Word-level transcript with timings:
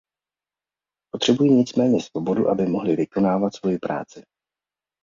Potřebují 1.13 1.51
nicméně 1.53 2.01
svobodu, 2.01 2.49
aby 2.49 2.65
mohli 2.65 2.95
vykonávat 2.95 3.55
svoji 3.55 3.77
práci. 3.77 4.23